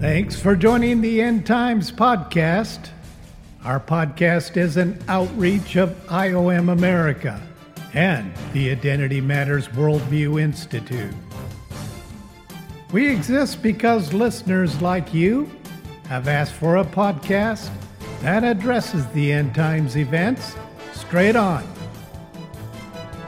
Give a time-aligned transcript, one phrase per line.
[0.00, 2.90] Thanks for joining the End Times podcast.
[3.64, 7.42] Our podcast is an outreach of IOM America
[7.94, 11.12] and the Identity Matters Worldview Institute.
[12.92, 15.50] We exist because listeners like you
[16.06, 17.68] have asked for a podcast
[18.20, 20.54] that addresses the end times events
[20.92, 21.66] straight on.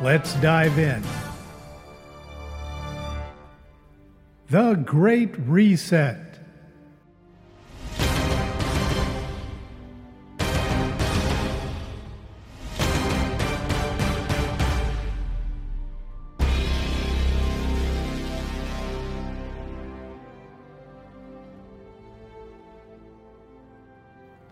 [0.01, 1.03] Let's dive in.
[4.51, 6.30] The Great Reset.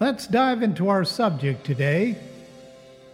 [0.00, 2.14] Let's dive into our subject today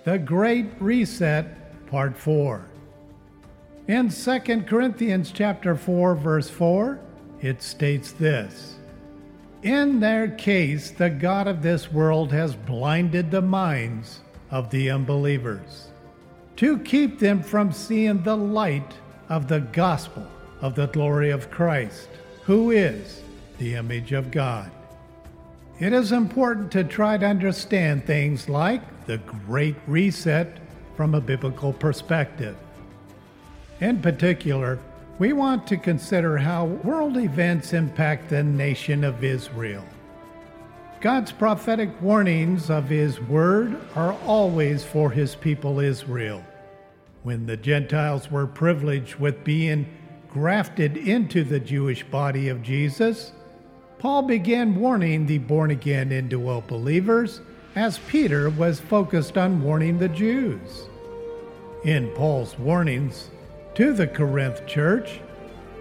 [0.04, 2.62] the Great Reset, Part 4.
[3.88, 7.00] In 2 Corinthians chapter 4 verse 4,
[7.40, 8.74] it states this:
[9.62, 15.88] In their case the god of this world has blinded the minds of the unbelievers
[16.56, 18.92] to keep them from seeing the light
[19.30, 20.26] of the gospel
[20.60, 22.10] of the glory of Christ,
[22.42, 23.22] who is
[23.56, 24.70] the image of God.
[25.80, 30.58] It is important to try to understand things like the Great Reset
[30.96, 32.56] from a biblical perspective.
[33.80, 34.78] In particular,
[35.18, 39.84] we want to consider how world events impact the nation of Israel.
[41.00, 46.44] God's prophetic warnings of His Word are always for His people Israel.
[47.24, 49.86] When the Gentiles were privileged with being
[50.30, 53.32] grafted into the Jewish body of Jesus,
[54.04, 57.40] Paul began warning the born again indwelt believers
[57.74, 60.90] as Peter was focused on warning the Jews.
[61.86, 63.30] In Paul's warnings
[63.76, 65.20] to the Corinth church,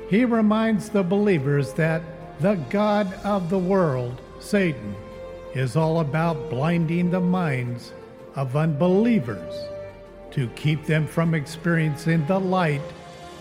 [0.09, 2.01] he reminds the believers that
[2.39, 4.95] the God of the world, Satan,
[5.53, 7.91] is all about blinding the minds
[8.35, 9.53] of unbelievers
[10.31, 12.81] to keep them from experiencing the light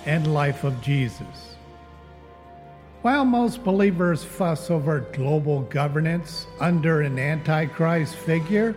[0.07, 1.52] and life of Jesus.
[3.03, 8.77] While most believers fuss over global governance under an Antichrist figure,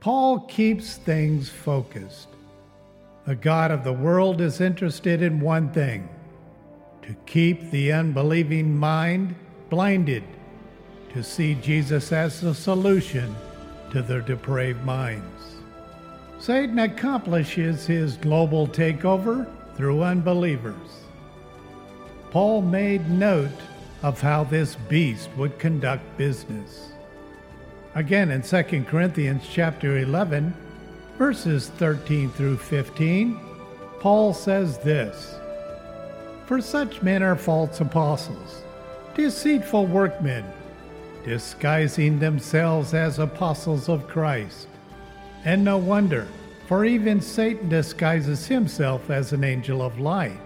[0.00, 2.28] Paul keeps things focused.
[3.26, 6.10] The God of the world is interested in one thing
[7.00, 9.34] to keep the unbelieving mind
[9.70, 10.24] blinded
[11.14, 13.34] to see Jesus as the solution
[13.92, 15.56] to their depraved minds.
[16.38, 21.07] Satan accomplishes his global takeover through unbelievers.
[22.30, 23.50] Paul made note
[24.02, 26.92] of how this beast would conduct business.
[27.94, 30.54] Again in 2 Corinthians chapter 11,
[31.16, 33.40] verses 13 through 15,
[34.00, 35.36] Paul says this
[36.46, 38.62] For such men are false apostles,
[39.14, 40.44] deceitful workmen,
[41.24, 44.68] disguising themselves as apostles of Christ.
[45.44, 46.28] And no wonder,
[46.66, 50.38] for even Satan disguises himself as an angel of light.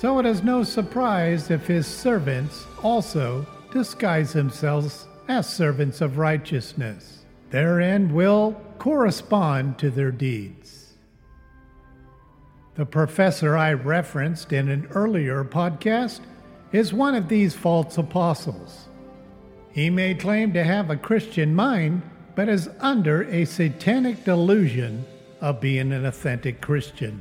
[0.00, 7.24] So it is no surprise if his servants also disguise themselves as servants of righteousness.
[7.50, 10.92] Their end will correspond to their deeds.
[12.76, 16.20] The professor I referenced in an earlier podcast
[16.70, 18.86] is one of these false apostles.
[19.72, 22.02] He may claim to have a Christian mind,
[22.36, 25.04] but is under a satanic delusion
[25.40, 27.20] of being an authentic Christian.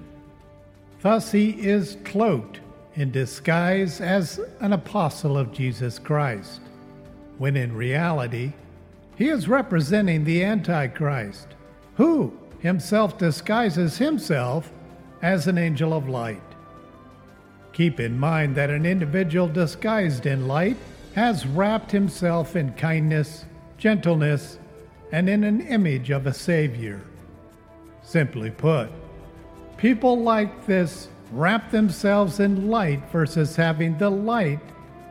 [1.01, 2.59] Thus, he is cloaked
[2.97, 6.59] in disguise as an apostle of Jesus Christ,
[7.37, 8.53] when in reality,
[9.15, 11.47] he is representing the Antichrist,
[11.95, 14.71] who himself disguises himself
[15.21, 16.41] as an angel of light.
[17.71, 20.77] Keep in mind that an individual disguised in light
[21.13, 23.45] has wrapped himself in kindness,
[23.77, 24.57] gentleness,
[25.11, 26.99] and in an image of a Savior.
[28.01, 28.89] Simply put,
[29.77, 34.59] people like this wrap themselves in light versus having the light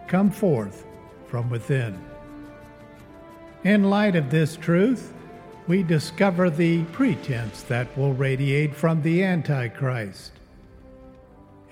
[0.06, 0.84] come forth
[1.28, 1.98] from within.
[3.64, 5.12] In light of this truth,
[5.66, 10.32] we discover the pretense that will radiate from the Antichrist.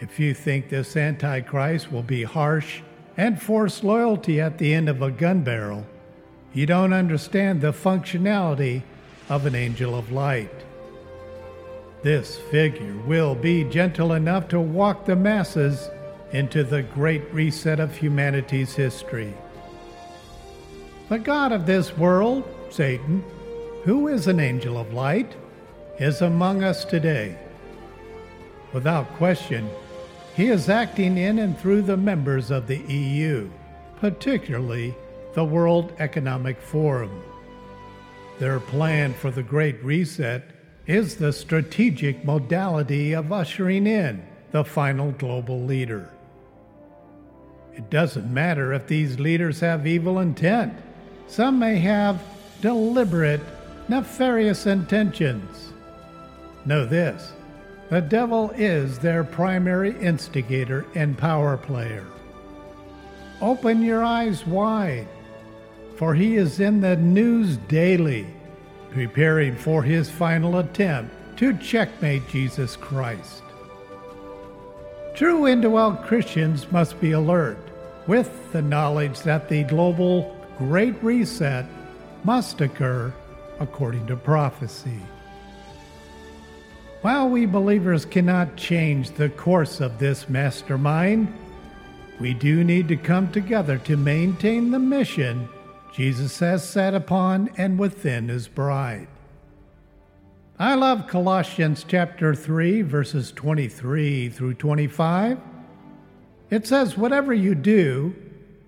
[0.00, 2.80] If you think this Antichrist will be harsh
[3.16, 5.86] and force loyalty at the end of a gun barrel,
[6.52, 8.82] you don't understand the functionality
[9.28, 10.50] of an angel of light.
[12.04, 15.88] This figure will be gentle enough to walk the masses
[16.32, 19.32] into the great reset of humanity's history.
[21.08, 23.24] The God of this world, Satan,
[23.84, 25.34] who is an angel of light,
[25.98, 27.38] is among us today.
[28.74, 29.66] Without question,
[30.36, 33.48] he is acting in and through the members of the EU,
[33.96, 34.94] particularly
[35.34, 37.22] the World Economic Forum.
[38.38, 40.50] Their plan for the Great Reset
[40.86, 46.10] is the strategic modality of ushering in the final global leader.
[47.74, 50.74] It doesn't matter if these leaders have evil intent.
[51.26, 52.22] Some may have
[52.60, 53.40] deliberate,
[53.88, 55.72] nefarious intentions.
[56.64, 57.32] Know this
[57.90, 62.06] the devil is their primary instigator and power player.
[63.40, 65.08] Open your eyes wide,
[65.96, 68.26] for he is in the news daily,
[68.94, 73.42] preparing for his final attempt to checkmate Jesus Christ.
[75.14, 77.58] True indwelt Christians must be alert
[78.06, 81.66] with the knowledge that the global Great Reset
[82.22, 83.12] must occur
[83.58, 85.00] according to prophecy.
[87.02, 91.32] While we believers cannot change the course of this mastermind,
[92.20, 95.48] we do need to come together to maintain the mission
[95.94, 99.06] Jesus has set upon and within his bride.
[100.58, 105.38] I love Colossians chapter 3, verses 23 through 25.
[106.50, 108.12] It says, Whatever you do,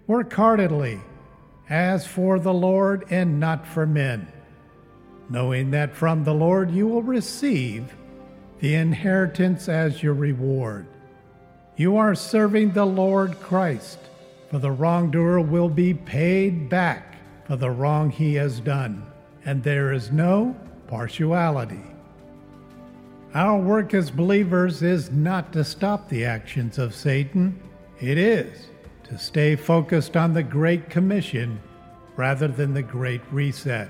[0.06, 1.00] work heartily,
[1.68, 4.32] as for the Lord and not for men,
[5.28, 7.92] knowing that from the Lord you will receive
[8.60, 10.86] the inheritance as your reward.
[11.76, 13.98] You are serving the Lord Christ,
[14.48, 17.15] for the wrongdoer will be paid back
[17.46, 19.06] for the wrong he has done,
[19.44, 20.56] and there is no
[20.88, 21.82] partiality.
[23.34, 27.60] Our work as believers is not to stop the actions of Satan,
[28.00, 28.68] it is
[29.04, 31.60] to stay focused on the Great Commission
[32.16, 33.88] rather than the Great Reset.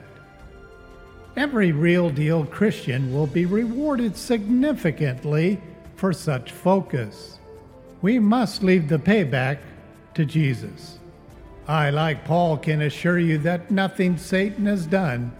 [1.36, 5.60] Every real deal Christian will be rewarded significantly
[5.94, 7.38] for such focus.
[8.02, 9.58] We must leave the payback
[10.14, 10.98] to Jesus.
[11.68, 15.32] I, like Paul, can assure you that nothing Satan has done,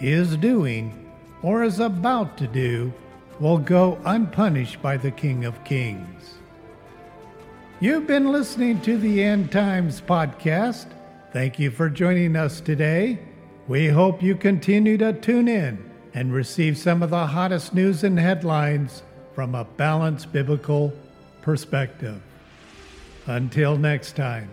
[0.00, 1.10] is doing,
[1.42, 2.92] or is about to do
[3.40, 6.34] will go unpunished by the King of Kings.
[7.80, 10.86] You've been listening to the End Times podcast.
[11.32, 13.18] Thank you for joining us today.
[13.66, 18.18] We hope you continue to tune in and receive some of the hottest news and
[18.18, 19.02] headlines
[19.34, 20.92] from a balanced biblical
[21.40, 22.22] perspective.
[23.26, 24.48] Until next time.